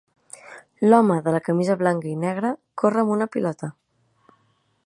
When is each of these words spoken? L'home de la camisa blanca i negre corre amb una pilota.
L'home 0.91 1.17
de 1.27 1.33
la 1.35 1.43
camisa 1.49 1.77
blanca 1.83 2.11
i 2.13 2.17
negre 2.25 2.53
corre 2.85 3.03
amb 3.05 3.15
una 3.19 3.29
pilota. 3.37 3.75